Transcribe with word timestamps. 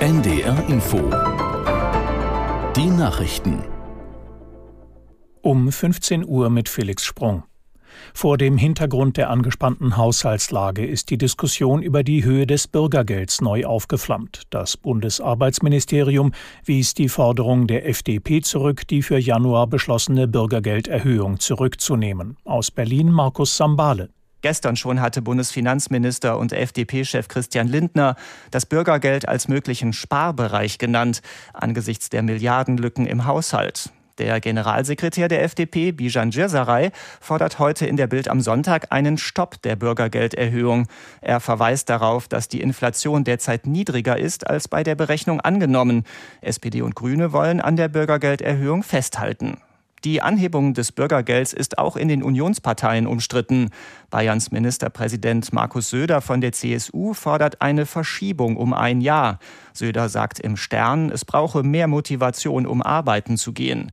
NDR 0.00 0.66
Info. 0.70 0.96
Die 2.74 2.86
Nachrichten. 2.86 3.62
Um 5.42 5.70
15 5.70 6.24
Uhr 6.26 6.48
mit 6.48 6.70
Felix 6.70 7.04
Sprung. 7.04 7.42
Vor 8.14 8.38
dem 8.38 8.56
Hintergrund 8.56 9.18
der 9.18 9.28
angespannten 9.28 9.98
Haushaltslage 9.98 10.86
ist 10.86 11.10
die 11.10 11.18
Diskussion 11.18 11.82
über 11.82 12.02
die 12.02 12.24
Höhe 12.24 12.46
des 12.46 12.66
Bürgergelds 12.66 13.42
neu 13.42 13.66
aufgeflammt. 13.66 14.44
Das 14.48 14.78
Bundesarbeitsministerium 14.78 16.32
wies 16.64 16.94
die 16.94 17.10
Forderung 17.10 17.66
der 17.66 17.86
FDP 17.86 18.40
zurück, 18.40 18.88
die 18.88 19.02
für 19.02 19.18
Januar 19.18 19.66
beschlossene 19.66 20.26
Bürgergelderhöhung 20.28 21.40
zurückzunehmen. 21.40 22.38
Aus 22.44 22.70
Berlin 22.70 23.12
Markus 23.12 23.54
Sambale. 23.54 24.08
Gestern 24.42 24.76
schon 24.76 25.00
hatte 25.00 25.22
Bundesfinanzminister 25.22 26.38
und 26.38 26.52
FDP-Chef 26.52 27.28
Christian 27.28 27.68
Lindner 27.68 28.16
das 28.50 28.66
Bürgergeld 28.66 29.28
als 29.28 29.48
möglichen 29.48 29.92
Sparbereich 29.92 30.78
genannt, 30.78 31.20
angesichts 31.52 32.08
der 32.08 32.22
Milliardenlücken 32.22 33.06
im 33.06 33.26
Haushalt. 33.26 33.90
Der 34.20 34.38
Generalsekretär 34.38 35.28
der 35.28 35.42
FDP, 35.44 35.92
Bijan 35.92 36.30
Djirsaray, 36.30 36.90
fordert 37.20 37.58
heute 37.58 37.86
in 37.86 37.96
der 37.96 38.06
Bild 38.06 38.28
am 38.28 38.42
Sonntag 38.42 38.92
einen 38.92 39.16
Stopp 39.16 39.62
der 39.62 39.76
Bürgergelderhöhung. 39.76 40.88
Er 41.22 41.40
verweist 41.40 41.88
darauf, 41.88 42.28
dass 42.28 42.48
die 42.48 42.60
Inflation 42.60 43.24
derzeit 43.24 43.66
niedriger 43.66 44.18
ist 44.18 44.46
als 44.46 44.68
bei 44.68 44.82
der 44.82 44.94
Berechnung 44.94 45.40
angenommen. 45.40 46.04
SPD 46.42 46.82
und 46.82 46.94
Grüne 46.94 47.32
wollen 47.32 47.62
an 47.62 47.76
der 47.76 47.88
Bürgergelderhöhung 47.88 48.82
festhalten. 48.82 49.56
Die 50.04 50.22
Anhebung 50.22 50.72
des 50.72 50.92
Bürgergelds 50.92 51.52
ist 51.52 51.76
auch 51.76 51.94
in 51.96 52.08
den 52.08 52.22
Unionsparteien 52.22 53.06
umstritten. 53.06 53.68
Bayerns 54.08 54.50
Ministerpräsident 54.50 55.52
Markus 55.52 55.90
Söder 55.90 56.22
von 56.22 56.40
der 56.40 56.52
CSU 56.52 57.12
fordert 57.12 57.60
eine 57.60 57.84
Verschiebung 57.84 58.56
um 58.56 58.72
ein 58.72 59.02
Jahr. 59.02 59.38
Söder 59.74 60.08
sagt 60.08 60.40
im 60.40 60.56
Stern, 60.56 61.10
es 61.10 61.26
brauche 61.26 61.62
mehr 61.62 61.86
Motivation, 61.86 62.66
um 62.66 62.80
arbeiten 62.80 63.36
zu 63.36 63.52
gehen. 63.52 63.90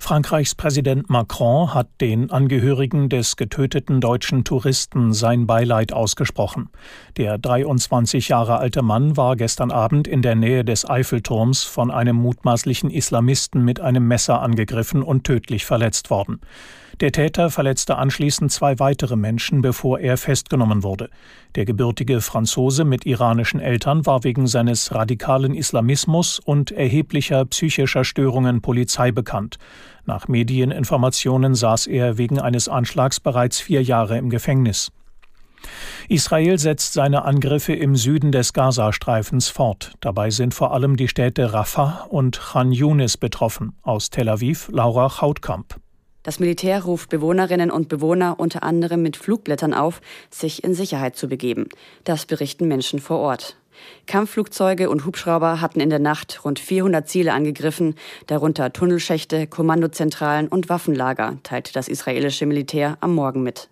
Frankreichs 0.00 0.54
Präsident 0.54 1.10
Macron 1.10 1.74
hat 1.74 1.88
den 2.00 2.30
Angehörigen 2.30 3.08
des 3.08 3.36
getöteten 3.36 4.00
deutschen 4.00 4.44
Touristen 4.44 5.12
sein 5.12 5.46
Beileid 5.46 5.92
ausgesprochen. 5.92 6.70
Der 7.16 7.36
23 7.36 8.28
Jahre 8.28 8.58
alte 8.58 8.82
Mann 8.82 9.16
war 9.16 9.36
gestern 9.36 9.70
Abend 9.70 10.06
in 10.06 10.22
der 10.22 10.34
Nähe 10.34 10.64
des 10.64 10.88
Eiffelturms 10.88 11.64
von 11.64 11.90
einem 11.90 12.16
mutmaßlichen 12.16 12.90
Islamisten 12.90 13.64
mit 13.64 13.80
einem 13.80 14.06
Messer 14.06 14.40
angegriffen 14.40 15.02
und 15.02 15.24
tödlich 15.24 15.66
verletzt 15.66 16.10
worden. 16.10 16.40
Der 17.00 17.12
Täter 17.12 17.50
verletzte 17.50 17.96
anschließend 17.96 18.50
zwei 18.50 18.80
weitere 18.80 19.14
Menschen, 19.14 19.62
bevor 19.62 20.00
er 20.00 20.16
festgenommen 20.16 20.82
wurde. 20.82 21.10
Der 21.54 21.64
gebürtige 21.64 22.20
Franzose 22.20 22.84
mit 22.84 23.06
iranischen 23.06 23.60
Eltern 23.60 24.04
war 24.04 24.24
wegen 24.24 24.48
seines 24.48 24.92
radikalen 24.92 25.54
Islamismus 25.54 26.40
und 26.40 26.72
erheblicher 26.72 27.44
psychischer 27.44 28.02
Störungen 28.02 28.62
Polizei 28.62 29.12
bekannt. 29.12 29.58
Nach 30.06 30.28
Medieninformationen 30.28 31.54
saß 31.54 31.86
er 31.86 32.18
wegen 32.18 32.40
eines 32.40 32.68
Anschlags 32.68 33.20
bereits 33.20 33.60
vier 33.60 33.82
Jahre 33.82 34.18
im 34.18 34.30
Gefängnis. 34.30 34.90
Israel 36.08 36.58
setzt 36.58 36.94
seine 36.94 37.24
Angriffe 37.24 37.74
im 37.74 37.96
Süden 37.96 38.32
des 38.32 38.52
Gazastreifens 38.52 39.48
fort. 39.48 39.92
Dabei 40.00 40.30
sind 40.30 40.54
vor 40.54 40.72
allem 40.72 40.96
die 40.96 41.08
Städte 41.08 41.52
Rafah 41.52 42.06
und 42.08 42.40
Khan 42.40 42.72
Yunis 42.72 43.16
betroffen. 43.16 43.74
Aus 43.82 44.10
Tel 44.10 44.28
Aviv 44.28 44.68
Laura 44.72 45.08
Chautkamp. 45.10 45.76
Das 46.22 46.40
Militär 46.40 46.84
ruft 46.84 47.10
Bewohnerinnen 47.10 47.70
und 47.70 47.88
Bewohner 47.88 48.38
unter 48.38 48.62
anderem 48.62 49.02
mit 49.02 49.16
Flugblättern 49.16 49.72
auf, 49.72 50.00
sich 50.30 50.64
in 50.64 50.74
Sicherheit 50.74 51.16
zu 51.16 51.28
begeben. 51.28 51.68
Das 52.04 52.26
berichten 52.26 52.68
Menschen 52.68 52.98
vor 52.98 53.18
Ort. 53.18 53.56
Kampfflugzeuge 54.06 54.90
und 54.90 55.04
Hubschrauber 55.04 55.60
hatten 55.60 55.80
in 55.80 55.90
der 55.90 55.98
Nacht 55.98 56.44
rund 56.44 56.58
400 56.58 57.08
Ziele 57.08 57.32
angegriffen, 57.32 57.94
darunter 58.26 58.72
Tunnelschächte, 58.72 59.46
Kommandozentralen 59.46 60.48
und 60.48 60.68
Waffenlager, 60.68 61.38
teilte 61.42 61.72
das 61.72 61.88
israelische 61.88 62.46
Militär 62.46 62.96
am 63.00 63.14
Morgen 63.14 63.42
mit. 63.42 63.68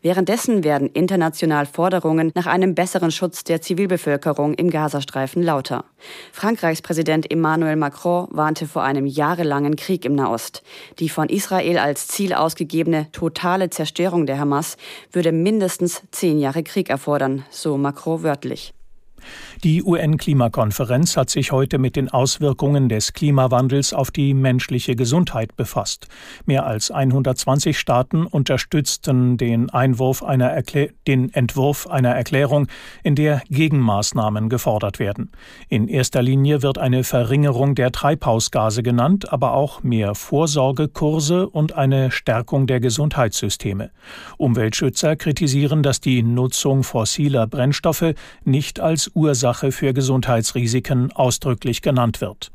Währenddessen 0.00 0.64
werden 0.64 0.88
international 0.88 1.66
Forderungen 1.66 2.32
nach 2.34 2.46
einem 2.46 2.74
besseren 2.74 3.10
Schutz 3.10 3.44
der 3.44 3.60
Zivilbevölkerung 3.60 4.54
im 4.54 4.70
Gazastreifen 4.70 5.42
lauter. 5.42 5.84
Frankreichs 6.32 6.82
Präsident 6.82 7.30
Emmanuel 7.30 7.76
Macron 7.76 8.28
warnte 8.30 8.66
vor 8.66 8.82
einem 8.82 9.06
jahrelangen 9.06 9.76
Krieg 9.76 10.04
im 10.04 10.14
Nahost. 10.14 10.62
Die 10.98 11.08
von 11.08 11.28
Israel 11.28 11.78
als 11.78 12.08
Ziel 12.08 12.34
ausgegebene 12.34 13.10
totale 13.12 13.70
Zerstörung 13.70 14.26
der 14.26 14.38
Hamas 14.38 14.76
würde 15.12 15.32
mindestens 15.32 16.02
zehn 16.10 16.38
Jahre 16.38 16.62
Krieg 16.62 16.90
erfordern, 16.90 17.44
so 17.50 17.76
Macron 17.76 18.22
wörtlich. 18.22 18.74
Die 19.64 19.82
UN-Klimakonferenz 19.82 21.16
hat 21.16 21.30
sich 21.30 21.52
heute 21.52 21.78
mit 21.78 21.96
den 21.96 22.08
Auswirkungen 22.08 22.88
des 22.88 23.12
Klimawandels 23.12 23.92
auf 23.92 24.10
die 24.10 24.34
menschliche 24.34 24.96
Gesundheit 24.96 25.56
befasst. 25.56 26.08
Mehr 26.46 26.66
als 26.66 26.90
120 26.90 27.78
Staaten 27.78 28.26
unterstützten 28.26 29.36
den, 29.36 29.70
einer 29.70 30.62
den 31.06 31.32
Entwurf 31.32 31.86
einer 31.86 32.10
Erklärung, 32.10 32.68
in 33.02 33.14
der 33.14 33.42
Gegenmaßnahmen 33.50 34.48
gefordert 34.48 34.98
werden. 34.98 35.30
In 35.68 35.88
erster 35.88 36.22
Linie 36.22 36.62
wird 36.62 36.78
eine 36.78 37.04
Verringerung 37.04 37.74
der 37.74 37.92
Treibhausgase 37.92 38.82
genannt, 38.82 39.32
aber 39.32 39.54
auch 39.54 39.82
mehr 39.82 40.14
Vorsorgekurse 40.14 41.48
und 41.48 41.74
eine 41.74 42.10
Stärkung 42.10 42.66
der 42.66 42.80
Gesundheitssysteme. 42.80 43.90
Umweltschützer 44.38 45.16
kritisieren, 45.16 45.82
dass 45.82 46.00
die 46.00 46.22
Nutzung 46.22 46.82
fossiler 46.82 47.46
Brennstoffe 47.46 48.14
nicht 48.44 48.80
als 48.80 49.08
Ursache 49.14 49.72
für 49.72 49.92
Gesundheitsrisiken 49.92 51.12
ausdrücklich 51.12 51.82
genannt 51.82 52.20
wird. 52.20 52.52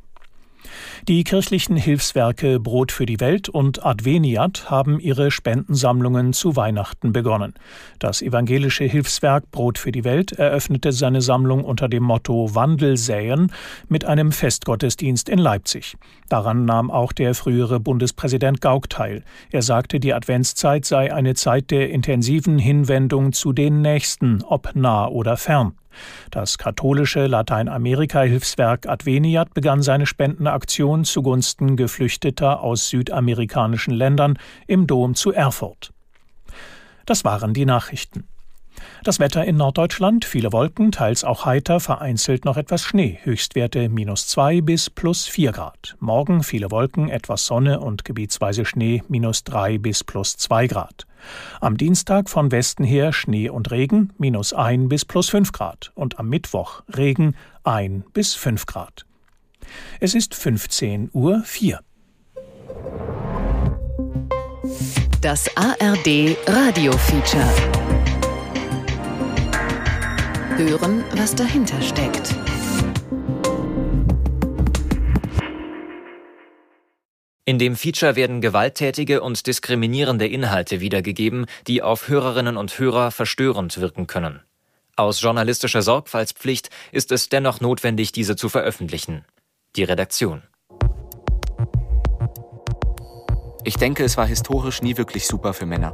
Die 1.07 1.23
kirchlichen 1.23 1.77
Hilfswerke 1.77 2.59
Brot 2.59 2.91
für 2.91 3.05
die 3.05 3.19
Welt 3.19 3.49
und 3.49 3.85
Adveniat 3.85 4.69
haben 4.69 4.99
ihre 4.99 5.31
Spendensammlungen 5.31 6.33
zu 6.33 6.55
Weihnachten 6.55 7.13
begonnen. 7.13 7.53
Das 7.99 8.21
evangelische 8.21 8.83
Hilfswerk 8.83 9.49
Brot 9.51 9.77
für 9.77 9.91
die 9.91 10.03
Welt 10.03 10.33
eröffnete 10.33 10.91
seine 10.91 11.21
Sammlung 11.21 11.63
unter 11.63 11.87
dem 11.87 12.03
Motto 12.03 12.53
Wandel 12.53 12.97
säen 12.97 13.51
mit 13.87 14.05
einem 14.05 14.31
Festgottesdienst 14.31 15.29
in 15.29 15.39
Leipzig. 15.39 15.97
Daran 16.29 16.65
nahm 16.65 16.91
auch 16.91 17.13
der 17.13 17.35
frühere 17.35 17.79
Bundespräsident 17.79 18.61
Gauck 18.61 18.89
teil. 18.89 19.23
Er 19.51 19.61
sagte, 19.61 19.99
die 19.99 20.13
Adventszeit 20.13 20.85
sei 20.85 21.13
eine 21.13 21.35
Zeit 21.35 21.71
der 21.71 21.89
intensiven 21.89 22.59
Hinwendung 22.59 23.33
zu 23.33 23.53
den 23.53 23.81
Nächsten, 23.81 24.43
ob 24.43 24.75
nah 24.75 25.07
oder 25.07 25.37
fern. 25.37 25.73
Das 26.31 26.57
katholische 26.57 27.27
Lateinamerika-Hilfswerk 27.27 28.87
Adveniat 28.87 29.53
begann 29.53 29.81
seine 29.81 30.05
Spendenaktion 30.05 31.03
zugunsten 31.03 31.75
Geflüchteter 31.77 32.61
aus 32.61 32.89
südamerikanischen 32.89 33.93
Ländern 33.93 34.37
im 34.67 34.87
Dom 34.87 35.15
zu 35.15 35.31
Erfurt. 35.31 35.91
Das 37.05 37.23
waren 37.23 37.53
die 37.53 37.65
Nachrichten. 37.65 38.27
Das 39.03 39.19
Wetter 39.19 39.43
in 39.45 39.57
Norddeutschland, 39.57 40.25
viele 40.25 40.51
Wolken, 40.51 40.91
teils 40.91 41.23
auch 41.23 41.45
heiter, 41.45 41.79
vereinzelt 41.79 42.45
noch 42.45 42.57
etwas 42.57 42.83
Schnee, 42.83 43.19
Höchstwerte 43.23 43.89
minus 43.89 44.27
zwei 44.27 44.61
bis 44.61 44.89
plus 44.89 45.25
vier 45.25 45.51
Grad. 45.51 45.95
Morgen 45.99 46.43
viele 46.43 46.69
Wolken, 46.69 47.09
etwas 47.09 47.45
Sonne 47.45 47.79
und 47.79 48.05
gebietsweise 48.05 48.65
Schnee, 48.65 49.03
minus 49.07 49.43
drei 49.43 49.77
bis 49.77 50.03
plus 50.03 50.37
zwei 50.37 50.67
Grad. 50.67 51.06
Am 51.61 51.77
Dienstag 51.77 52.29
von 52.29 52.51
Westen 52.51 52.83
her 52.83 53.13
Schnee 53.13 53.49
und 53.49 53.71
Regen, 53.71 54.13
minus 54.17 54.53
ein 54.53 54.89
bis 54.89 55.05
plus 55.05 55.29
fünf 55.29 55.51
Grad. 55.51 55.91
Und 55.95 56.19
am 56.19 56.29
Mittwoch 56.29 56.83
Regen, 56.95 57.35
ein 57.63 58.03
bis 58.13 58.33
fünf 58.33 58.65
Grad. 58.65 59.05
Es 59.99 60.15
ist 60.15 60.35
15 60.35 61.09
Uhr. 61.13 61.43
Das 65.21 65.49
ARD 65.55 66.37
Radio 66.47 66.91
Feature. 66.91 67.49
Hören, 70.57 71.03
was 71.15 71.35
dahinter 71.35 71.81
steckt. 71.81 72.35
In 77.47 77.59
dem 77.59 77.77
Feature 77.77 78.17
werden 78.17 78.41
gewalttätige 78.41 79.21
und 79.21 79.47
diskriminierende 79.47 80.27
Inhalte 80.27 80.81
wiedergegeben, 80.81 81.45
die 81.65 81.81
auf 81.81 82.09
Hörerinnen 82.09 82.57
und 82.57 82.77
Hörer 82.77 83.09
verstörend 83.09 83.79
wirken 83.79 84.05
können. 84.05 84.41
Aus 84.97 85.21
journalistischer 85.21 85.81
Sorgfaltspflicht 85.81 86.69
ist 86.91 87.13
es 87.13 87.29
dennoch 87.29 87.61
notwendig, 87.61 88.11
diese 88.11 88.35
zu 88.35 88.49
veröffentlichen. 88.49 89.23
Die 89.77 89.85
Redaktion. 89.85 90.43
Ich 93.63 93.77
denke, 93.77 94.03
es 94.03 94.17
war 94.17 94.27
historisch 94.27 94.81
nie 94.81 94.97
wirklich 94.97 95.25
super 95.25 95.53
für 95.53 95.65
Männer. 95.65 95.93